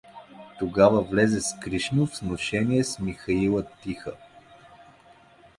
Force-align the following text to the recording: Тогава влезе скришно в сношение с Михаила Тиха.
Тогава 0.59 1.01
влезе 1.01 1.41
скришно 1.41 2.05
в 2.05 2.17
сношение 2.17 2.83
с 2.83 2.99
Михаила 2.99 3.63
Тиха. 3.83 4.11